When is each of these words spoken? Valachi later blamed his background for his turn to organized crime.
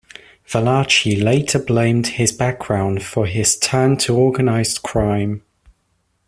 Valachi 0.47 1.21
later 1.21 1.59
blamed 1.59 2.07
his 2.17 2.31
background 2.31 3.03
for 3.03 3.27
his 3.27 3.55
turn 3.55 3.95
to 3.97 4.17
organized 4.17 4.81
crime. 4.81 5.43